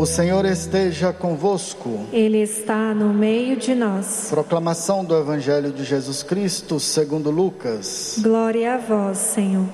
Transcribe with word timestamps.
O 0.00 0.06
Senhor 0.06 0.46
esteja 0.46 1.12
convosco. 1.12 2.06
Ele 2.10 2.38
está 2.38 2.94
no 2.94 3.12
meio 3.12 3.54
de 3.54 3.74
nós. 3.74 4.28
Proclamação 4.30 5.04
do 5.04 5.14
Evangelho 5.14 5.70
de 5.70 5.84
Jesus 5.84 6.22
Cristo, 6.22 6.80
segundo 6.80 7.30
Lucas. 7.30 8.14
Glória 8.18 8.76
a 8.76 8.78
vós, 8.78 9.18
Senhor. 9.18 9.66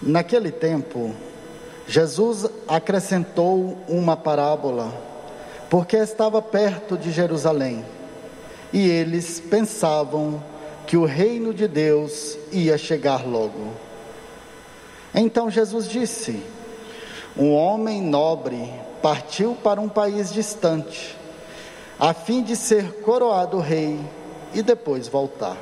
Naquele 0.00 0.52
tempo, 0.52 1.12
Jesus 1.88 2.46
acrescentou 2.68 3.76
uma 3.88 4.16
parábola, 4.16 4.94
porque 5.68 5.96
estava 5.96 6.40
perto 6.40 6.96
de 6.96 7.10
Jerusalém, 7.10 7.84
e 8.72 8.88
eles 8.88 9.40
pensavam 9.40 10.40
que 10.86 10.96
o 10.96 11.04
reino 11.04 11.52
de 11.52 11.66
Deus 11.66 12.38
ia 12.52 12.78
chegar 12.78 13.26
logo. 13.26 13.72
Então 15.12 15.50
Jesus 15.50 15.88
disse: 15.88 16.54
Um 17.38 17.52
homem 17.52 18.00
nobre 18.00 18.72
partiu 19.02 19.54
para 19.62 19.78
um 19.78 19.90
país 19.90 20.32
distante, 20.32 21.14
a 22.00 22.14
fim 22.14 22.42
de 22.42 22.56
ser 22.56 23.02
coroado 23.02 23.58
rei 23.58 24.00
e 24.54 24.62
depois 24.62 25.06
voltar. 25.06 25.58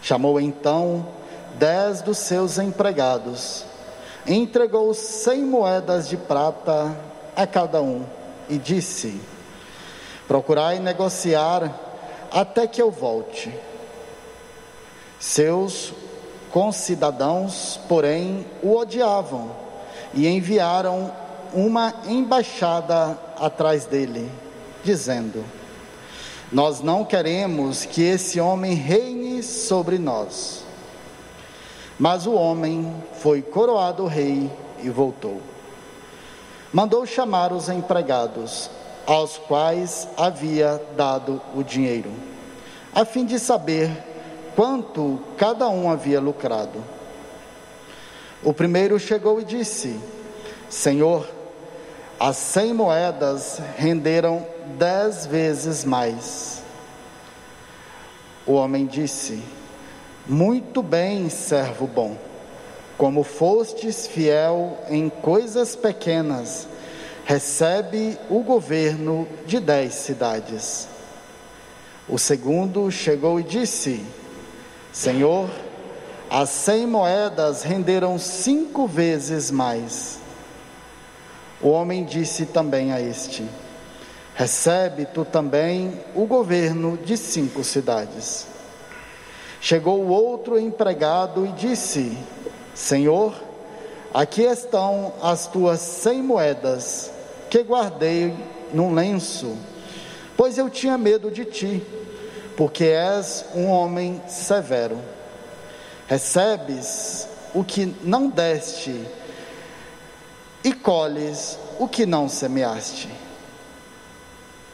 Chamou 0.00 0.40
então 0.40 1.06
dez 1.58 2.00
dos 2.00 2.16
seus 2.16 2.58
empregados, 2.58 3.66
entregou 4.26 4.94
cem 4.94 5.44
moedas 5.44 6.08
de 6.08 6.16
prata 6.16 6.96
a 7.36 7.46
cada 7.46 7.82
um 7.82 8.06
e 8.48 8.56
disse: 8.56 9.20
Procurai 10.26 10.78
negociar 10.78 11.70
até 12.32 12.66
que 12.66 12.80
eu 12.80 12.90
volte. 12.90 13.52
Seus 15.20 15.92
concidadãos, 16.50 17.78
porém, 17.86 18.46
o 18.62 18.74
odiavam 18.74 19.65
e 20.16 20.26
enviaram 20.26 21.12
uma 21.52 21.94
embaixada 22.08 23.16
atrás 23.38 23.84
dele, 23.84 24.32
dizendo: 24.82 25.44
Nós 26.50 26.80
não 26.80 27.04
queremos 27.04 27.84
que 27.84 28.02
esse 28.02 28.40
homem 28.40 28.74
reine 28.74 29.42
sobre 29.42 29.98
nós. 29.98 30.64
Mas 31.98 32.26
o 32.26 32.32
homem 32.32 32.92
foi 33.20 33.40
coroado 33.40 34.06
rei 34.06 34.50
e 34.82 34.88
voltou. 34.90 35.40
Mandou 36.72 37.06
chamar 37.06 37.52
os 37.52 37.68
empregados, 37.68 38.70
aos 39.06 39.38
quais 39.38 40.08
havia 40.16 40.82
dado 40.96 41.40
o 41.54 41.62
dinheiro, 41.62 42.10
a 42.94 43.04
fim 43.04 43.24
de 43.24 43.38
saber 43.38 43.90
quanto 44.56 45.20
cada 45.36 45.68
um 45.68 45.90
havia 45.90 46.20
lucrado. 46.20 46.95
O 48.42 48.52
primeiro 48.52 48.98
chegou 48.98 49.40
e 49.40 49.44
disse: 49.44 49.98
Senhor, 50.68 51.28
as 52.18 52.36
cem 52.36 52.72
moedas 52.72 53.60
renderam 53.76 54.46
dez 54.78 55.26
vezes 55.26 55.84
mais. 55.84 56.62
O 58.46 58.52
homem 58.52 58.86
disse: 58.86 59.42
muito 60.28 60.82
bem, 60.82 61.30
servo 61.30 61.86
bom. 61.86 62.16
Como 62.98 63.22
fostes 63.22 64.08
fiel 64.08 64.76
em 64.88 65.08
coisas 65.08 65.76
pequenas, 65.76 66.66
recebe 67.24 68.18
o 68.28 68.40
governo 68.40 69.28
de 69.46 69.60
dez 69.60 69.94
cidades. 69.94 70.88
O 72.08 72.18
segundo 72.18 72.90
chegou 72.90 73.38
e 73.38 73.44
disse: 73.44 74.04
Senhor, 74.92 75.48
as 76.28 76.50
cem 76.50 76.86
moedas 76.86 77.62
renderam 77.62 78.18
cinco 78.18 78.86
vezes 78.86 79.50
mais. 79.50 80.18
O 81.60 81.68
homem 81.68 82.04
disse 82.04 82.46
também 82.46 82.92
a 82.92 83.00
este: 83.00 83.48
Recebe 84.34 85.06
tu 85.06 85.24
também 85.24 86.00
o 86.14 86.26
governo 86.26 86.98
de 86.98 87.16
cinco 87.16 87.62
cidades. 87.62 88.46
Chegou 89.60 90.02
o 90.02 90.08
outro 90.08 90.58
empregado 90.58 91.46
e 91.46 91.52
disse: 91.52 92.18
Senhor, 92.74 93.32
aqui 94.12 94.42
estão 94.42 95.14
as 95.22 95.46
tuas 95.46 95.80
cem 95.80 96.22
moedas 96.22 97.10
que 97.48 97.62
guardei 97.62 98.34
num 98.74 98.92
lenço, 98.92 99.56
pois 100.36 100.58
eu 100.58 100.68
tinha 100.68 100.98
medo 100.98 101.30
de 101.30 101.44
ti, 101.44 101.82
porque 102.56 102.84
és 102.84 103.44
um 103.54 103.68
homem 103.68 104.20
severo. 104.26 105.15
Recebes 106.08 107.28
o 107.54 107.64
que 107.64 107.86
não 108.02 108.28
deste 108.28 109.04
e 110.62 110.72
colhes 110.72 111.58
o 111.78 111.88
que 111.88 112.06
não 112.06 112.28
semeaste. 112.28 113.08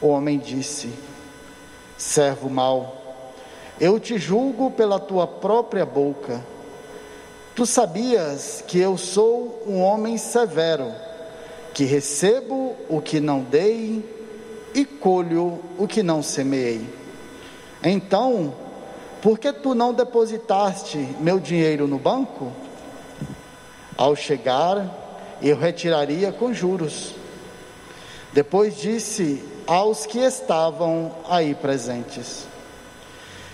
O 0.01 0.07
homem 0.07 0.37
disse: 0.37 0.93
Servo 1.97 2.49
mau, 2.49 3.25
eu 3.79 3.99
te 3.99 4.17
julgo 4.17 4.71
pela 4.71 4.99
tua 4.99 5.25
própria 5.25 5.85
boca. 5.85 6.43
Tu 7.55 7.65
sabias 7.65 8.63
que 8.67 8.79
eu 8.79 8.97
sou 8.97 9.63
um 9.67 9.81
homem 9.81 10.17
severo, 10.17 10.91
que 11.73 11.83
recebo 11.83 12.75
o 12.89 12.99
que 12.99 13.19
não 13.19 13.41
dei 13.41 14.03
e 14.73 14.83
colho 14.83 15.59
o 15.77 15.87
que 15.87 16.01
não 16.01 16.23
semeei. 16.23 16.87
Então, 17.83 18.55
por 19.23 19.39
que 19.39 19.53
tu 19.53 19.73
não 19.73 19.93
depositaste 19.93 20.97
meu 21.21 21.39
dinheiro 21.39 21.87
no 21.87 21.97
banco? 21.97 22.51
Ao 23.95 24.17
chegar, 24.17 25.37
eu 25.41 25.57
retiraria 25.57 26.29
com 26.29 26.53
juros. 26.53 27.13
Depois 28.33 28.77
disse 28.77 29.41
aos 29.65 30.05
que 30.05 30.19
estavam 30.19 31.15
aí 31.29 31.55
presentes: 31.55 32.45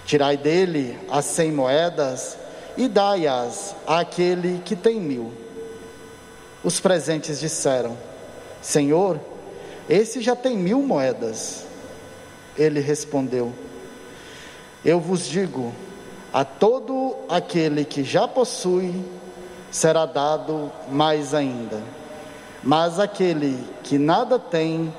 Tirai 0.08 0.38
dele 0.38 0.98
as 1.08 1.26
cem 1.26 1.52
moedas 1.52 2.36
e 2.76 2.88
dai-as 2.88 3.76
àquele 3.86 4.64
que 4.66 4.76
tem 4.76 5.00
mil. 5.00 5.32
Os 6.64 6.80
presentes 6.80 7.40
disseram: 7.40 7.96
Senhor, 8.60 9.20
esse 9.88 10.20
já 10.20 10.36
tem 10.36 10.58
mil 10.58 10.82
moedas. 10.82 11.64
Ele 12.58 12.80
respondeu: 12.80 13.54
Eu 14.84 15.00
vos 15.00 15.26
digo, 15.26 15.74
a 16.32 16.46
todo 16.46 17.16
aquele 17.28 17.84
que 17.84 18.04
já 18.04 18.28
possui 18.28 19.04
será 19.70 20.06
dado 20.06 20.72
mais 20.90 21.34
ainda, 21.34 21.82
mas 22.64 22.98
aquele 22.98 23.62
que 23.84 23.98
nada 23.98 24.40
tem 24.40 24.94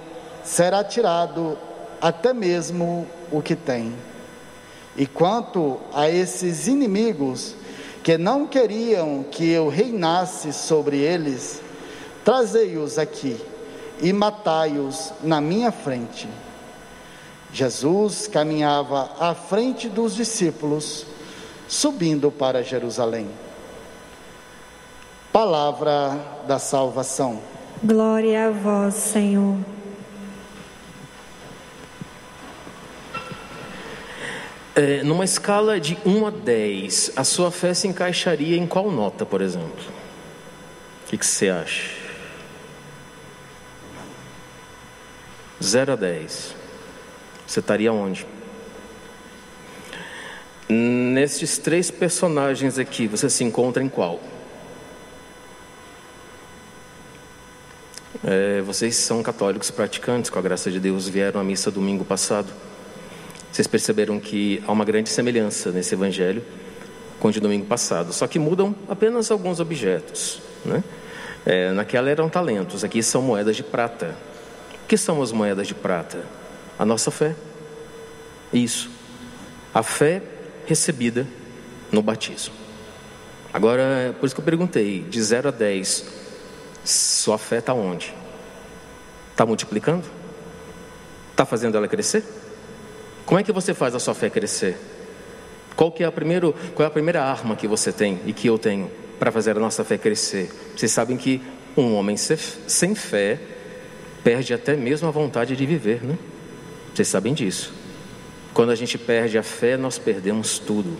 será 0.44 0.84
tirado 0.84 1.56
até 2.00 2.32
mesmo 2.32 3.06
o 3.30 3.40
que 3.40 3.56
tem. 3.56 3.94
E 4.96 5.06
quanto 5.06 5.78
a 5.94 6.10
esses 6.10 6.66
inimigos 6.66 7.54
que 8.02 8.18
não 8.18 8.46
queriam 8.46 9.22
que 9.22 9.48
eu 9.48 9.68
reinasse 9.68 10.52
sobre 10.52 10.98
eles, 10.98 11.62
trazei-os 12.24 12.98
aqui 12.98 13.40
e 14.02 14.12
matai-os 14.12 15.12
na 15.22 15.40
minha 15.40 15.70
frente. 15.70 16.28
Jesus 17.52 18.26
caminhava 18.26 19.10
à 19.18 19.34
frente 19.34 19.88
dos 19.88 20.14
discípulos, 20.14 21.06
subindo 21.68 22.30
para 22.30 22.62
Jerusalém. 22.62 23.28
Palavra 25.32 26.42
da 26.46 26.58
salvação. 26.58 27.40
Glória 27.82 28.48
a 28.48 28.50
vós, 28.50 28.94
Senhor. 28.94 29.56
É, 34.74 35.02
numa 35.02 35.24
escala 35.24 35.80
de 35.80 35.98
1 36.06 36.26
a 36.26 36.30
10, 36.30 37.12
a 37.16 37.24
sua 37.24 37.50
fé 37.50 37.74
se 37.74 37.88
encaixaria 37.88 38.56
em 38.56 38.66
qual 38.66 38.90
nota, 38.90 39.26
por 39.26 39.40
exemplo? 39.40 39.84
O 41.04 41.08
que, 41.08 41.18
que 41.18 41.26
você 41.26 41.48
acha? 41.48 42.00
0 45.62 45.92
a 45.92 45.96
10. 45.96 46.59
Você 47.50 47.58
estaria 47.58 47.92
onde? 47.92 48.24
Nesses 50.68 51.58
três 51.58 51.90
personagens 51.90 52.78
aqui, 52.78 53.08
você 53.08 53.28
se 53.28 53.42
encontra 53.42 53.82
em 53.82 53.88
qual? 53.88 54.20
É, 58.22 58.60
vocês 58.60 58.94
são 58.94 59.20
católicos 59.20 59.68
praticantes, 59.68 60.30
com 60.30 60.38
a 60.38 60.42
graça 60.42 60.70
de 60.70 60.78
Deus, 60.78 61.08
vieram 61.08 61.40
à 61.40 61.42
missa 61.42 61.72
domingo 61.72 62.04
passado. 62.04 62.52
Vocês 63.50 63.66
perceberam 63.66 64.20
que 64.20 64.62
há 64.64 64.70
uma 64.70 64.84
grande 64.84 65.10
semelhança 65.10 65.72
nesse 65.72 65.92
evangelho 65.92 66.44
com 67.18 67.26
o 67.26 67.32
de 67.32 67.40
domingo 67.40 67.66
passado, 67.66 68.12
só 68.12 68.28
que 68.28 68.38
mudam 68.38 68.76
apenas 68.88 69.28
alguns 69.28 69.58
objetos. 69.58 70.40
Né? 70.64 70.84
É, 71.44 71.72
naquela 71.72 72.10
eram 72.10 72.28
talentos, 72.28 72.84
aqui 72.84 73.02
são 73.02 73.20
moedas 73.20 73.56
de 73.56 73.64
prata. 73.64 74.14
O 74.84 74.86
que 74.86 74.96
são 74.96 75.20
as 75.20 75.32
moedas 75.32 75.66
de 75.66 75.74
prata? 75.74 76.38
A 76.80 76.86
nossa 76.86 77.10
fé. 77.10 77.36
Isso. 78.50 78.90
A 79.74 79.82
fé 79.82 80.22
recebida 80.64 81.26
no 81.92 82.00
batismo. 82.00 82.54
Agora, 83.52 84.16
por 84.18 84.24
isso 84.24 84.34
que 84.34 84.40
eu 84.40 84.44
perguntei, 84.46 85.02
de 85.02 85.22
0 85.22 85.50
a 85.50 85.52
10, 85.52 86.06
Sua 86.82 87.36
fé 87.36 87.58
está 87.58 87.74
onde? 87.74 88.14
Está 89.30 89.44
multiplicando? 89.44 90.06
Está 91.32 91.44
fazendo 91.44 91.76
ela 91.76 91.86
crescer? 91.86 92.24
Como 93.26 93.38
é 93.38 93.42
que 93.42 93.52
você 93.52 93.74
faz 93.74 93.94
a 93.94 93.98
sua 93.98 94.14
fé 94.14 94.30
crescer? 94.30 94.78
Qual, 95.76 95.92
que 95.92 96.02
é, 96.02 96.06
a 96.06 96.12
primeiro, 96.12 96.54
qual 96.74 96.84
é 96.84 96.86
a 96.88 96.90
primeira 96.90 97.22
arma 97.22 97.56
que 97.56 97.68
você 97.68 97.92
tem 97.92 98.20
e 98.24 98.32
que 98.32 98.46
eu 98.46 98.58
tenho 98.58 98.90
para 99.18 99.30
fazer 99.30 99.50
a 99.50 99.60
nossa 99.60 99.84
fé 99.84 99.98
crescer? 99.98 100.50
Vocês 100.74 100.90
sabem 100.90 101.18
que 101.18 101.42
um 101.76 101.94
homem 101.94 102.16
sem 102.16 102.94
fé 102.94 103.38
perde 104.24 104.54
até 104.54 104.74
mesmo 104.76 105.08
a 105.08 105.10
vontade 105.10 105.54
de 105.54 105.66
viver, 105.66 106.02
né? 106.02 106.16
Vocês 106.94 107.08
sabem 107.08 107.34
disso. 107.34 107.72
Quando 108.52 108.70
a 108.70 108.74
gente 108.74 108.98
perde 108.98 109.38
a 109.38 109.42
fé, 109.42 109.76
nós 109.76 109.98
perdemos 109.98 110.58
tudo. 110.58 110.96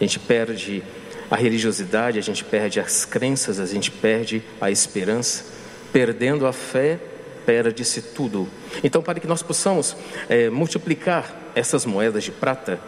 A 0.00 0.04
gente 0.04 0.18
perde 0.18 0.82
a 1.30 1.36
religiosidade, 1.36 2.18
a 2.18 2.22
gente 2.22 2.44
perde 2.44 2.80
as 2.80 3.04
crenças, 3.04 3.60
a 3.60 3.66
gente 3.66 3.90
perde 3.90 4.42
a 4.60 4.70
esperança. 4.70 5.44
Perdendo 5.92 6.46
a 6.46 6.52
fé, 6.52 6.98
perde-se 7.44 8.00
tudo. 8.00 8.48
Então, 8.82 9.02
para 9.02 9.20
que 9.20 9.26
nós 9.26 9.42
possamos 9.42 9.96
é, 10.28 10.50
multiplicar 10.50 11.34
essas 11.54 11.84
moedas 11.84 12.24
de 12.24 12.32
prata, 12.32 12.80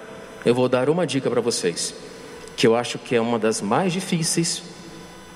eu 0.45 0.55
vou 0.55 0.69
dar 0.69 0.89
uma 0.89 1.07
dica 1.07 1.31
para 1.31 1.41
vocês, 1.41 1.95
que 2.57 2.67
eu 2.67 2.75
acho 2.75 2.99
que 2.99 3.15
é 3.15 3.21
uma 3.21 3.39
das 3.39 3.61
mais 3.61 3.93
difíceis 3.93 4.63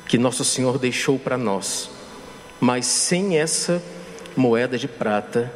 que 0.06 0.18
Nosso 0.18 0.44
Senhor 0.44 0.78
deixou 0.78 1.18
para 1.18 1.36
nós. 1.36 1.90
Mas 2.60 2.86
sem 2.86 3.38
essa 3.38 3.82
moeda 4.36 4.76
de 4.76 4.88
prata, 4.88 5.52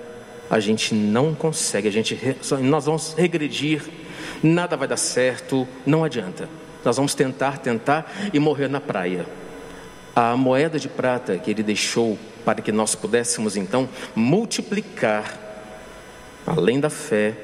a 0.50 0.60
gente 0.60 0.94
não 0.94 1.34
consegue, 1.34 1.88
a 1.88 1.90
gente, 1.90 2.18
nós 2.60 2.86
vamos 2.86 3.14
regredir, 3.14 3.82
nada 4.42 4.76
vai 4.76 4.86
dar 4.86 4.96
certo, 4.96 5.66
não 5.86 6.04
adianta. 6.04 6.48
Nós 6.84 6.96
vamos 6.96 7.14
tentar, 7.14 7.58
tentar 7.58 8.12
e 8.32 8.38
morrer 8.38 8.68
na 8.68 8.80
praia. 8.80 9.26
A 10.14 10.36
moeda 10.36 10.78
de 10.78 10.88
prata 10.88 11.38
que 11.38 11.50
ele 11.50 11.62
deixou 11.62 12.18
para 12.44 12.60
que 12.60 12.70
nós 12.70 12.94
pudéssemos 12.94 13.56
então 13.56 13.88
multiplicar, 14.14 15.38
além 16.46 16.78
da 16.78 16.90
fé, 16.90 17.34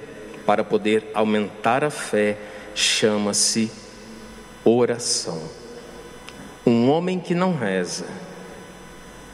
para 0.45 0.63
poder 0.63 1.11
aumentar 1.15 1.83
a 1.83 1.91
fé, 1.91 2.37
chama-se 2.75 3.71
oração. 4.65 5.41
Um 6.67 6.91
homem 6.91 7.19
que 7.19 7.35
não 7.35 7.57
reza 7.57 8.05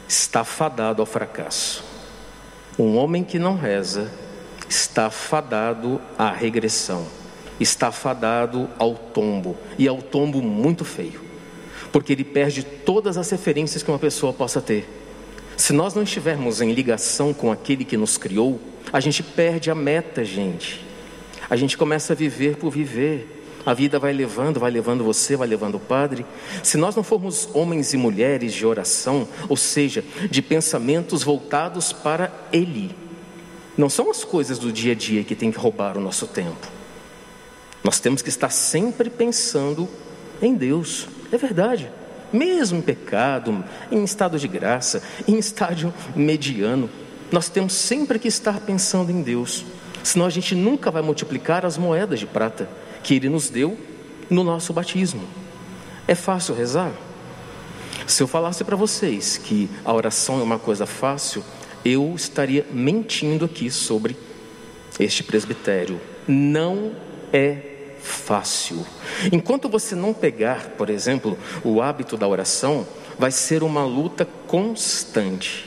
está 0.07 0.43
fadado 0.43 1.01
ao 1.01 1.05
fracasso. 1.05 1.86
Um 2.77 2.95
homem 2.95 3.23
que 3.23 3.39
não 3.39 3.55
reza 3.55 4.11
está 4.69 5.09
fadado 5.09 5.99
à 6.17 6.31
regressão, 6.31 7.07
está 7.59 7.91
fadado 7.91 8.69
ao 8.77 8.93
tombo, 8.93 9.57
e 9.79 9.87
ao 9.87 10.01
tombo 10.01 10.41
muito 10.41 10.85
feio, 10.85 11.21
porque 11.91 12.13
ele 12.13 12.23
perde 12.23 12.63
todas 12.63 13.17
as 13.17 13.29
referências 13.29 13.81
que 13.81 13.89
uma 13.89 13.97
pessoa 13.97 14.31
possa 14.31 14.61
ter. 14.61 14.87
Se 15.55 15.73
nós 15.73 15.95
não 15.95 16.03
estivermos 16.03 16.61
em 16.61 16.71
ligação 16.71 17.33
com 17.33 17.51
aquele 17.51 17.83
que 17.83 17.97
nos 17.97 18.15
criou, 18.15 18.59
a 18.93 18.99
gente 18.99 19.23
perde 19.23 19.71
a 19.71 19.75
meta, 19.75 20.23
gente. 20.23 20.85
A 21.49 21.55
gente 21.55 21.75
começa 21.75 22.13
a 22.13 22.15
viver 22.15 22.57
por 22.57 22.69
viver. 22.69 23.36
A 23.67 23.73
vida 23.73 23.99
vai 23.99 24.13
levando, 24.13 24.61
vai 24.61 24.71
levando 24.71 25.03
você, 25.03 25.35
vai 25.35 25.45
levando 25.45 25.75
o 25.75 25.79
Padre. 25.81 26.25
Se 26.63 26.77
nós 26.77 26.95
não 26.95 27.03
formos 27.03 27.49
homens 27.53 27.93
e 27.93 27.97
mulheres 27.97 28.53
de 28.53 28.65
oração, 28.65 29.27
ou 29.49 29.57
seja, 29.57 30.05
de 30.31 30.41
pensamentos 30.41 31.21
voltados 31.21 31.91
para 31.91 32.31
Ele, 32.53 32.95
não 33.77 33.89
são 33.89 34.09
as 34.09 34.23
coisas 34.23 34.57
do 34.57 34.71
dia 34.71 34.93
a 34.93 34.95
dia 34.95 35.21
que 35.21 35.35
tem 35.35 35.51
que 35.51 35.59
roubar 35.59 35.97
o 35.97 35.99
nosso 35.99 36.27
tempo. 36.27 36.65
Nós 37.83 37.99
temos 37.99 38.21
que 38.21 38.29
estar 38.29 38.51
sempre 38.51 39.09
pensando 39.09 39.89
em 40.41 40.55
Deus. 40.55 41.05
É 41.29 41.37
verdade. 41.37 41.91
Mesmo 42.31 42.77
em 42.77 42.81
pecado, 42.81 43.65
em 43.91 44.01
estado 44.01 44.39
de 44.39 44.47
graça, 44.47 45.03
em 45.27 45.37
estágio 45.37 45.93
mediano, 46.15 46.89
nós 47.33 47.49
temos 47.49 47.73
sempre 47.73 48.17
que 48.17 48.29
estar 48.29 48.61
pensando 48.61 49.11
em 49.11 49.21
Deus. 49.21 49.65
Senão 50.05 50.25
a 50.25 50.29
gente 50.29 50.55
nunca 50.55 50.89
vai 50.89 51.01
multiplicar 51.01 51.65
as 51.65 51.77
moedas 51.77 52.17
de 52.17 52.25
prata 52.25 52.69
que 53.07 53.13
Ele 53.13 53.29
nos 53.29 53.49
deu 53.49 53.77
no 54.29 54.43
nosso 54.43 54.73
batismo. 54.73 55.23
É 56.05 56.13
fácil 56.13 56.53
rezar? 56.53 56.91
Se 58.05 58.21
eu 58.21 58.27
falasse 58.27 58.65
para 58.65 58.75
vocês 58.75 59.37
que 59.37 59.69
a 59.85 59.93
oração 59.93 60.41
é 60.41 60.43
uma 60.43 60.59
coisa 60.59 60.85
fácil, 60.85 61.41
eu 61.85 62.13
estaria 62.13 62.67
mentindo 62.69 63.45
aqui 63.45 63.71
sobre 63.71 64.17
este 64.99 65.23
presbitério. 65.23 66.01
Não 66.27 66.91
é 67.31 67.93
fácil. 68.01 68.85
Enquanto 69.31 69.69
você 69.69 69.95
não 69.95 70.13
pegar, 70.13 70.71
por 70.77 70.89
exemplo, 70.89 71.37
o 71.63 71.81
hábito 71.81 72.17
da 72.17 72.27
oração, 72.27 72.85
vai 73.17 73.31
ser 73.31 73.63
uma 73.63 73.85
luta 73.85 74.27
constante. 74.47 75.65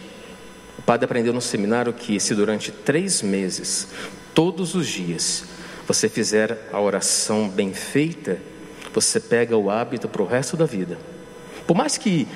O 0.78 0.82
padre 0.82 1.06
aprendeu 1.06 1.32
no 1.32 1.40
seminário 1.40 1.94
que 1.94 2.20
se 2.20 2.34
durante 2.34 2.70
três 2.70 3.22
meses, 3.22 3.88
todos 4.34 4.74
os 4.74 4.86
dias, 4.86 5.46
você 5.92 6.08
fizer 6.08 6.56
a 6.72 6.80
oração 6.80 7.48
bem 7.48 7.74
feita, 7.74 8.38
você 8.94 9.18
pega 9.18 9.56
o 9.56 9.68
hábito 9.68 10.08
para 10.08 10.22
o 10.22 10.26
resto 10.26 10.56
da 10.56 10.64
vida. 10.64 10.96
Por 11.66 11.76
mais 11.76 11.98
que 11.98 12.28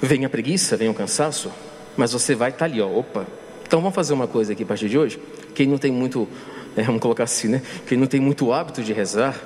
venha 0.00 0.26
a 0.26 0.30
preguiça, 0.30 0.74
venha 0.74 0.90
o 0.90 0.94
cansaço, 0.94 1.52
mas 1.98 2.12
você 2.12 2.34
vai 2.34 2.48
estar 2.48 2.60
tá 2.60 2.64
ali, 2.64 2.80
ó, 2.80 2.88
opa. 2.88 3.26
Então 3.66 3.82
vamos 3.82 3.94
fazer 3.94 4.14
uma 4.14 4.26
coisa 4.26 4.54
aqui 4.54 4.62
a 4.62 4.66
partir 4.66 4.88
de 4.88 4.96
hoje. 4.96 5.20
Quem 5.54 5.66
não 5.66 5.76
tem 5.76 5.92
muito, 5.92 6.26
é, 6.74 6.82
vamos 6.82 7.02
colocar 7.02 7.24
assim, 7.24 7.48
né? 7.48 7.62
Quem 7.86 7.98
não 7.98 8.06
tem 8.06 8.20
muito 8.20 8.50
hábito 8.50 8.82
de 8.82 8.94
rezar, 8.94 9.38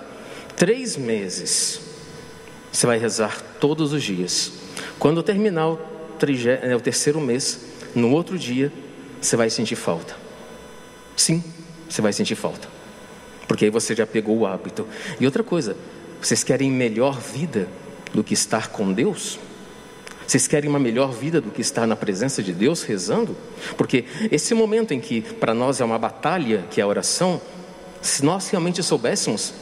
três 0.57 0.97
meses 0.97 1.81
você 2.71 2.87
vai 2.87 2.97
rezar 2.99 3.43
todos 3.59 3.93
os 3.93 4.05
dias. 4.05 4.53
Quando 5.01 5.21
terminar 5.21 5.71
o, 5.71 5.81
é, 6.63 6.77
o 6.77 6.81
terceiro 6.81 7.21
mês, 7.21 7.59
no 7.93 8.13
outro 8.13 8.39
dia, 8.39 8.73
você 9.21 9.35
vai 9.35 9.51
sentir 9.51 9.75
falta. 9.75 10.15
Sim, 11.17 11.43
você 11.89 12.01
vai 12.01 12.13
sentir 12.13 12.37
falta 12.37 12.78
porque 13.49 13.65
aí 13.65 13.71
você 13.71 13.95
já 13.97 14.07
pegou 14.07 14.37
o 14.37 14.47
hábito. 14.47 14.87
E 15.19 15.25
outra 15.25 15.43
coisa, 15.43 15.75
vocês 16.21 16.45
querem 16.45 16.71
melhor 16.71 17.19
vida 17.19 17.67
do 18.15 18.23
que 18.23 18.35
estar 18.35 18.69
com 18.69 18.93
Deus? 18.93 19.41
Vocês 20.27 20.47
querem 20.47 20.69
uma 20.69 20.79
melhor 20.79 21.11
vida 21.11 21.41
do 21.41 21.51
que 21.51 21.63
estar 21.63 21.87
na 21.87 21.97
presença 21.97 22.43
de 22.43 22.53
Deus 22.53 22.83
rezando? 22.83 23.35
Porque 23.79 24.05
esse 24.31 24.53
momento 24.55 24.93
em 24.93 25.01
que 25.01 25.23
para 25.23 25.55
nós 25.55 25.81
é 25.81 25.85
uma 25.85 25.99
batalha, 25.99 26.67
que 26.71 26.83
é 26.83 26.85
a 26.85 26.87
oração, 26.87 27.41
se 28.03 28.23
nós 28.23 28.49
realmente 28.51 28.83
soubéssemos, 28.83 29.55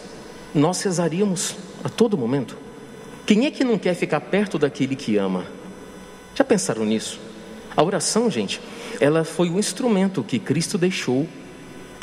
nós 0.53 0.83
rezaríamos 0.83 1.55
a 1.85 1.89
todo 1.89 2.19
momento. 2.19 2.59
Quem 3.25 3.47
é 3.47 3.51
que 3.53 3.63
não 3.63 3.79
quer 3.79 3.95
ficar 3.95 4.21
perto 4.21 4.59
daquele 4.59 4.97
que 4.97 5.17
ama? 5.17 5.47
Já 6.35 6.43
pensaram 6.43 6.85
nisso? 6.85 7.21
A 7.77 7.83
oração, 7.83 8.29
gente, 8.29 8.61
ela 9.01 9.23
foi 9.23 9.49
o 9.49 9.59
instrumento 9.61 10.25
que 10.25 10.41
Cristo 10.41 10.77
deixou 10.77 11.29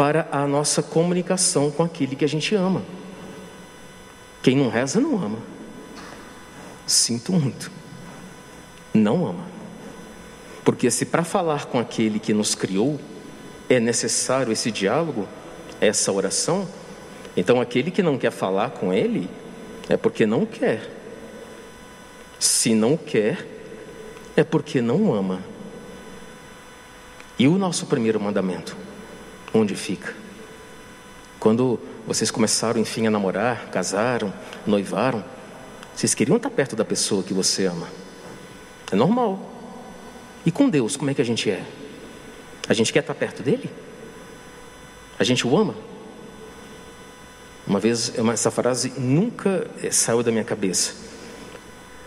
para 0.03 0.27
a 0.33 0.45
nossa 0.45 0.83
comunicação 0.83 1.71
com 1.71 1.81
aquele 1.81 2.13
que 2.13 2.25
a 2.25 2.27
gente 2.27 2.53
ama. 2.53 2.83
Quem 4.41 4.53
não 4.53 4.67
reza 4.67 4.99
não 4.99 5.15
ama. 5.15 5.37
Sinto 6.85 7.31
muito. 7.31 7.71
Não 8.93 9.25
ama. 9.25 9.45
Porque 10.61 10.91
se 10.91 11.05
para 11.05 11.23
falar 11.23 11.67
com 11.67 11.79
aquele 11.79 12.19
que 12.19 12.33
nos 12.33 12.53
criou 12.53 12.99
é 13.69 13.79
necessário 13.79 14.51
esse 14.51 14.71
diálogo, 14.71 15.25
essa 15.79 16.11
oração, 16.11 16.67
então 17.37 17.61
aquele 17.61 17.89
que 17.89 18.03
não 18.03 18.17
quer 18.17 18.31
falar 18.31 18.71
com 18.71 18.91
ele 18.93 19.29
é 19.87 19.95
porque 19.95 20.25
não 20.25 20.45
quer. 20.45 20.85
Se 22.37 22.75
não 22.75 22.97
quer, 22.97 23.47
é 24.35 24.43
porque 24.43 24.81
não 24.81 25.13
ama. 25.13 25.41
E 27.39 27.47
o 27.47 27.57
nosso 27.57 27.85
primeiro 27.85 28.19
mandamento? 28.19 28.83
Onde 29.53 29.75
fica. 29.75 30.13
Quando 31.39 31.79
vocês 32.07 32.31
começaram, 32.31 32.79
enfim, 32.79 33.05
a 33.07 33.11
namorar, 33.11 33.69
casaram, 33.69 34.33
noivaram, 34.65 35.23
vocês 35.95 36.13
queriam 36.13 36.37
estar 36.37 36.49
perto 36.49 36.75
da 36.75 36.83
pessoa 36.83 37.23
que 37.23 37.33
você 37.33 37.65
ama. 37.65 37.87
É 38.91 38.95
normal. 38.95 39.51
E 40.45 40.51
com 40.51 40.69
Deus, 40.69 40.95
como 40.95 41.11
é 41.11 41.13
que 41.13 41.21
a 41.21 41.25
gente 41.25 41.49
é? 41.49 41.63
A 42.67 42.73
gente 42.73 42.91
quer 42.91 42.99
estar 42.99 43.13
perto 43.13 43.43
dele? 43.43 43.69
A 45.19 45.23
gente 45.23 45.45
o 45.45 45.57
ama? 45.57 45.75
Uma 47.65 47.79
vez, 47.79 48.13
essa 48.33 48.51
frase 48.51 48.93
nunca 48.97 49.69
eh, 49.81 49.91
saiu 49.91 50.21
da 50.21 50.31
minha 50.31 50.43
cabeça. 50.43 50.93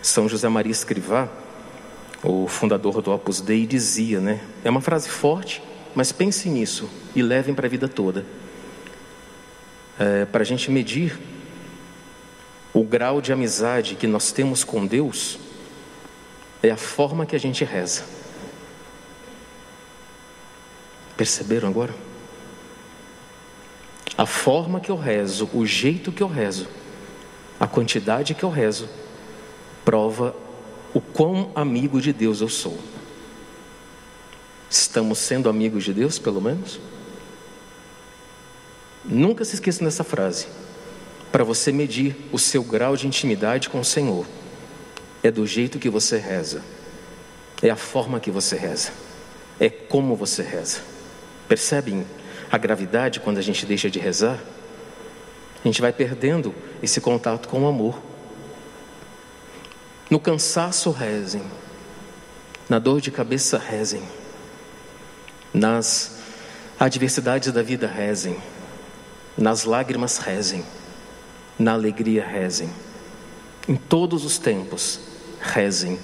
São 0.01 0.29
José 0.29 0.47
Maria 0.47 0.71
Escrivá, 0.71 1.27
o 2.23 2.47
fundador 2.47 3.01
do 3.01 3.11
Opus 3.11 3.41
Dei, 3.41 3.65
dizia, 3.65 4.19
né? 4.19 4.41
É 4.63 4.69
uma 4.69 4.81
frase 4.81 5.09
forte, 5.09 5.61
mas 5.97 6.11
pense 6.11 6.47
nisso 6.47 6.87
e 7.15 7.23
levem 7.23 7.55
para 7.55 7.65
a 7.65 7.69
vida 7.69 7.87
toda. 7.87 8.23
É, 9.97 10.25
para 10.25 10.43
a 10.43 10.45
gente 10.45 10.69
medir 10.69 11.17
o 12.71 12.83
grau 12.83 13.19
de 13.19 13.33
amizade 13.33 13.95
que 13.95 14.05
nós 14.05 14.31
temos 14.31 14.63
com 14.63 14.85
Deus, 14.85 15.39
é 16.61 16.69
a 16.69 16.77
forma 16.77 17.25
que 17.25 17.35
a 17.35 17.39
gente 17.39 17.65
reza. 17.65 18.03
Perceberam 21.17 21.67
agora? 21.67 21.95
A 24.15 24.27
forma 24.27 24.79
que 24.79 24.91
eu 24.91 24.97
rezo, 24.97 25.49
o 25.51 25.65
jeito 25.65 26.11
que 26.11 26.21
eu 26.21 26.27
rezo, 26.27 26.67
a 27.59 27.65
quantidade 27.65 28.35
que 28.35 28.43
eu 28.43 28.51
rezo, 28.51 28.87
prova 29.83 30.35
o 30.93 31.01
quão 31.01 31.51
amigo 31.55 31.99
de 31.99 32.13
Deus 32.13 32.39
eu 32.39 32.49
sou. 32.49 32.77
Estamos 34.69 35.19
sendo 35.19 35.49
amigos 35.49 35.83
de 35.83 35.93
Deus, 35.93 36.19
pelo 36.19 36.41
menos? 36.41 36.79
Nunca 39.05 39.45
se 39.45 39.55
esqueça 39.55 39.83
dessa 39.83 40.03
frase. 40.03 40.47
Para 41.31 41.43
você 41.43 41.71
medir 41.71 42.15
o 42.31 42.39
seu 42.39 42.63
grau 42.63 42.97
de 42.97 43.07
intimidade 43.07 43.69
com 43.69 43.79
o 43.79 43.85
Senhor, 43.85 44.25
é 45.23 45.31
do 45.31 45.45
jeito 45.47 45.79
que 45.79 45.89
você 45.89 46.17
reza, 46.17 46.61
é 47.61 47.69
a 47.69 47.75
forma 47.75 48.19
que 48.19 48.29
você 48.29 48.55
reza, 48.55 48.91
é 49.59 49.69
como 49.69 50.15
você 50.15 50.43
reza. 50.43 50.81
Percebem 51.47 52.05
a 52.51 52.57
gravidade 52.57 53.19
quando 53.19 53.37
a 53.37 53.41
gente 53.41 53.65
deixa 53.65 53.89
de 53.89 53.99
rezar? 53.99 54.39
A 55.63 55.67
gente 55.67 55.81
vai 55.81 55.91
perdendo 55.91 56.53
esse 56.83 57.01
contato 57.01 57.47
com 57.47 57.63
o 57.63 57.67
amor. 57.67 58.01
No 60.09 60.19
cansaço, 60.19 60.91
rezem. 60.91 61.43
Na 62.69 62.79
dor 62.79 63.01
de 63.01 63.11
cabeça, 63.11 63.57
rezem. 63.57 64.03
Nas 65.57 66.19
adversidades 66.79 67.51
da 67.51 67.63
vida, 67.63 67.87
rezem. 67.87 68.37
Nas 69.35 69.63
lágrimas, 69.63 70.19
rezem. 70.19 70.63
Na 71.57 71.73
alegria, 71.73 72.23
rezem. 72.23 72.69
Em 73.67 73.75
todos 73.75 74.23
os 74.23 74.37
tempos, 74.37 74.99
rezem. 75.41 75.97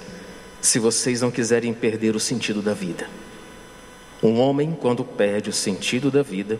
Se 0.60 0.80
vocês 0.80 1.20
não 1.20 1.30
quiserem 1.30 1.72
perder 1.72 2.16
o 2.16 2.20
sentido 2.20 2.60
da 2.60 2.74
vida. 2.74 3.06
Um 4.20 4.40
homem, 4.40 4.76
quando 4.80 5.04
perde 5.04 5.50
o 5.50 5.52
sentido 5.52 6.10
da 6.10 6.22
vida, 6.22 6.58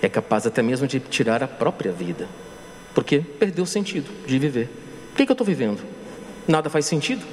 é 0.00 0.08
capaz 0.08 0.46
até 0.46 0.62
mesmo 0.62 0.86
de 0.86 1.00
tirar 1.00 1.42
a 1.42 1.48
própria 1.48 1.90
vida, 1.90 2.28
porque 2.94 3.18
perdeu 3.18 3.64
o 3.64 3.66
sentido 3.66 4.08
de 4.26 4.38
viver. 4.38 4.68
Por 5.10 5.16
que, 5.16 5.26
que 5.26 5.32
eu 5.32 5.34
estou 5.34 5.46
vivendo? 5.46 5.80
Nada 6.46 6.70
faz 6.70 6.86
sentido? 6.86 7.24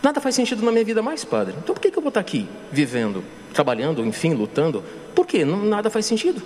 Nada 0.00 0.20
faz 0.20 0.36
sentido 0.36 0.62
na 0.62 0.70
minha 0.70 0.84
vida 0.84 1.02
mais, 1.02 1.24
padre. 1.24 1.54
Então 1.58 1.74
por 1.74 1.80
que, 1.80 1.90
que 1.90 1.98
eu 1.98 2.02
vou 2.02 2.10
estar 2.10 2.20
aqui 2.20 2.48
vivendo, 2.70 3.24
trabalhando, 3.54 4.04
enfim, 4.04 4.34
lutando? 4.34 4.84
Por 5.14 5.26
quê? 5.26 5.44
Não, 5.44 5.64
nada 5.64 5.88
faz 5.88 6.04
sentido. 6.04 6.42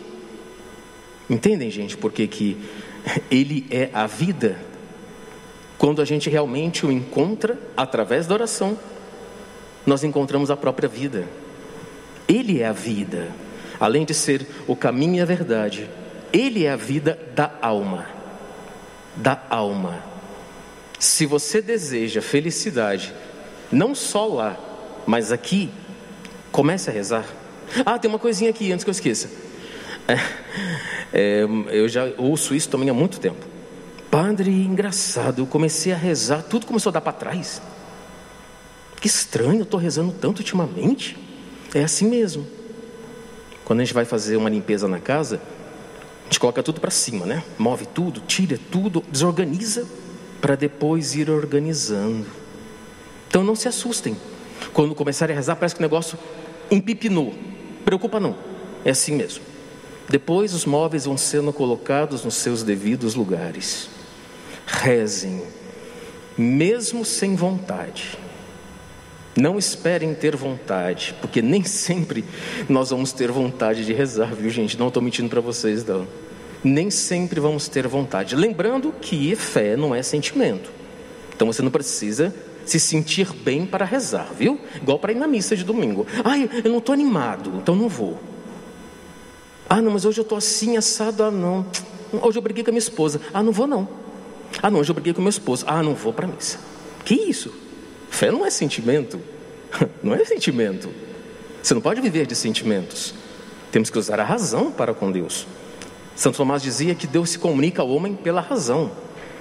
Entendem, 1.28 1.70
gente, 1.70 1.96
por 1.96 2.12
que, 2.12 2.26
que 2.26 2.56
ele 3.30 3.66
é 3.70 3.90
a 3.92 4.06
vida? 4.06 4.58
Quando 5.76 6.00
a 6.00 6.04
gente 6.04 6.30
realmente 6.30 6.86
o 6.86 6.92
encontra 6.92 7.58
através 7.76 8.26
da 8.26 8.34
oração, 8.34 8.78
nós 9.86 10.04
encontramos 10.04 10.50
a 10.50 10.56
própria 10.56 10.88
vida. 10.88 11.26
Ele 12.28 12.60
é 12.60 12.66
a 12.66 12.72
vida. 12.72 13.28
Além 13.80 14.04
de 14.04 14.12
ser 14.12 14.46
o 14.66 14.74
caminho 14.74 15.16
e 15.16 15.20
a 15.20 15.24
verdade, 15.24 15.88
ele 16.32 16.64
é 16.64 16.70
a 16.70 16.76
vida 16.76 17.18
da 17.34 17.52
alma. 17.62 18.06
Da 19.16 19.40
alma. 19.48 20.02
Se 20.98 21.26
você 21.26 21.62
deseja 21.62 22.20
felicidade, 22.20 23.14
não 23.70 23.94
só 23.94 24.26
lá, 24.26 24.56
mas 25.06 25.30
aqui, 25.30 25.70
comece 26.58 26.90
a 26.90 26.92
rezar. 26.92 27.24
Ah, 27.86 28.00
tem 28.00 28.08
uma 28.08 28.18
coisinha 28.18 28.50
aqui 28.50 28.72
antes 28.72 28.82
que 28.82 28.90
eu 28.90 28.92
esqueça. 28.92 29.30
É, 30.08 30.18
é, 31.12 31.46
eu 31.70 31.88
já 31.88 32.12
ouço 32.18 32.52
isso 32.52 32.68
também 32.68 32.90
há 32.90 32.92
muito 32.92 33.20
tempo. 33.20 33.46
Padre, 34.10 34.50
engraçado, 34.50 35.40
eu 35.40 35.46
comecei 35.46 35.92
a 35.92 35.96
rezar, 35.96 36.42
tudo 36.42 36.66
começou 36.66 36.90
a 36.90 36.94
dar 36.94 37.00
para 37.00 37.12
trás. 37.12 37.62
Que 39.00 39.06
estranho, 39.06 39.60
eu 39.60 39.62
estou 39.62 39.78
rezando 39.78 40.10
tanto 40.10 40.40
ultimamente. 40.40 41.16
É 41.72 41.84
assim 41.84 42.08
mesmo. 42.08 42.44
Quando 43.64 43.78
a 43.78 43.84
gente 43.84 43.94
vai 43.94 44.04
fazer 44.04 44.36
uma 44.36 44.50
limpeza 44.50 44.88
na 44.88 44.98
casa, 44.98 45.40
a 46.22 46.24
gente 46.24 46.40
coloca 46.40 46.60
tudo 46.60 46.80
para 46.80 46.90
cima, 46.90 47.24
né? 47.24 47.44
Move 47.56 47.86
tudo, 47.86 48.20
tira 48.26 48.58
tudo, 48.68 49.04
desorganiza 49.08 49.86
para 50.40 50.56
depois 50.56 51.14
ir 51.14 51.30
organizando. 51.30 52.26
Então 53.28 53.44
não 53.44 53.54
se 53.54 53.68
assustem. 53.68 54.16
Quando 54.72 54.92
começarem 54.92 55.34
a 55.34 55.36
rezar, 55.36 55.54
parece 55.54 55.76
que 55.76 55.80
o 55.80 55.82
negócio 55.82 56.18
empipinou. 56.70 57.34
Preocupa 57.84 58.20
não. 58.20 58.36
É 58.84 58.90
assim 58.90 59.14
mesmo. 59.14 59.42
Depois 60.08 60.54
os 60.54 60.64
móveis 60.64 61.04
vão 61.04 61.16
sendo 61.16 61.52
colocados 61.52 62.24
nos 62.24 62.34
seus 62.34 62.62
devidos 62.62 63.14
lugares. 63.14 63.88
Rezem, 64.66 65.42
mesmo 66.36 67.04
sem 67.04 67.34
vontade. 67.36 68.18
Não 69.36 69.58
esperem 69.58 70.14
ter 70.14 70.34
vontade, 70.34 71.14
porque 71.20 71.40
nem 71.40 71.62
sempre 71.62 72.24
nós 72.68 72.90
vamos 72.90 73.12
ter 73.12 73.30
vontade 73.30 73.84
de 73.84 73.92
rezar, 73.92 74.34
viu 74.34 74.50
gente? 74.50 74.78
Não 74.78 74.88
estou 74.88 75.02
mentindo 75.02 75.28
para 75.28 75.40
vocês, 75.40 75.84
não 75.84 76.06
nem 76.62 76.90
sempre 76.90 77.40
vamos 77.40 77.68
ter 77.68 77.86
vontade. 77.86 78.34
Lembrando 78.34 78.92
que 79.00 79.34
fé 79.36 79.76
não 79.76 79.94
é 79.94 80.02
sentimento. 80.02 80.70
Então 81.34 81.46
você 81.46 81.62
não 81.62 81.70
precisa 81.70 82.34
se 82.70 82.80
sentir 82.80 83.32
bem 83.32 83.64
para 83.64 83.84
rezar, 83.84 84.28
viu? 84.36 84.60
Igual 84.76 84.98
para 84.98 85.12
ir 85.12 85.16
na 85.16 85.26
missa 85.26 85.56
de 85.56 85.64
domingo. 85.64 86.06
Ai, 86.24 86.48
eu 86.64 86.70
não 86.70 86.78
estou 86.78 86.92
animado, 86.92 87.52
então 87.56 87.74
não 87.74 87.88
vou. 87.88 88.18
Ah, 89.68 89.82
não, 89.82 89.92
mas 89.92 90.04
hoje 90.04 90.18
eu 90.20 90.22
estou 90.22 90.38
assim, 90.38 90.76
assado. 90.76 91.22
Ah, 91.22 91.30
não. 91.30 91.66
Hoje 92.22 92.38
eu 92.38 92.42
briguei 92.42 92.64
com 92.64 92.70
a 92.70 92.72
minha 92.72 92.78
esposa. 92.78 93.20
Ah, 93.32 93.42
não 93.42 93.52
vou 93.52 93.66
não. 93.66 93.88
Ah, 94.62 94.70
não, 94.70 94.80
hoje 94.80 94.90
eu 94.90 94.94
briguei 94.94 95.12
com 95.12 95.20
meu 95.20 95.28
esposo. 95.28 95.64
Ah, 95.68 95.82
não 95.82 95.94
vou 95.94 96.12
para 96.12 96.26
a 96.26 96.28
missa. 96.28 96.58
Que 97.04 97.14
isso? 97.14 97.52
Fé 98.10 98.30
não 98.30 98.44
é 98.44 98.50
sentimento. 98.50 99.20
Não 100.02 100.14
é 100.14 100.24
sentimento. 100.24 100.88
Você 101.62 101.74
não 101.74 101.80
pode 101.82 102.00
viver 102.00 102.26
de 102.26 102.34
sentimentos. 102.34 103.12
Temos 103.70 103.90
que 103.90 103.98
usar 103.98 104.18
a 104.18 104.24
razão 104.24 104.70
para 104.72 104.94
com 104.94 105.12
Deus. 105.12 105.46
Santo 106.16 106.36
Tomás 106.36 106.62
dizia 106.62 106.94
que 106.94 107.06
Deus 107.06 107.30
se 107.30 107.38
comunica 107.38 107.82
ao 107.82 107.88
homem 107.90 108.14
pela 108.14 108.40
razão, 108.40 108.90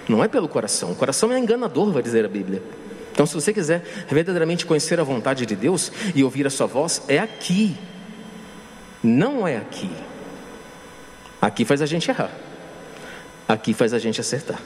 não 0.08 0.24
é 0.24 0.28
pelo 0.28 0.48
coração. 0.48 0.92
O 0.92 0.96
coração 0.96 1.32
é 1.32 1.40
enganador, 1.40 1.92
vai 1.92 2.04
dizer 2.04 2.24
a 2.24 2.28
Bíblia. 2.28 2.62
Então, 3.18 3.26
se 3.26 3.34
você 3.34 3.52
quiser 3.52 3.82
verdadeiramente 4.08 4.64
conhecer 4.64 5.00
a 5.00 5.04
vontade 5.04 5.44
de 5.44 5.56
Deus 5.56 5.92
e 6.14 6.24
ouvir 6.24 6.46
a 6.46 6.52
sua 6.52 6.68
voz, 6.68 7.02
é 7.08 7.18
aqui, 7.18 7.76
não 9.04 9.48
é 9.48 9.58
aqui. 9.58 9.90
Aqui 11.42 11.66
faz 11.66 11.82
a 11.82 11.88
gente 11.88 12.12
errar, 12.12 12.30
aqui 13.48 13.74
faz 13.74 13.92
a 13.92 13.98
gente 13.98 14.22
acertar. 14.22 14.60